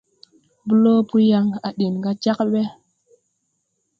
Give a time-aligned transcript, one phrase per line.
[0.67, 2.61] Blo po yaŋ à deŋ ga Djakbé.